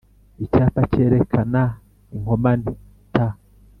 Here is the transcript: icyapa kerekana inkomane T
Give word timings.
icyapa 0.43 0.81
kerekana 0.91 1.61
inkomane 2.15 2.71
T 3.13 3.15